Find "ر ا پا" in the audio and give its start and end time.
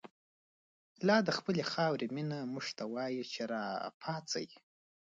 3.49-4.15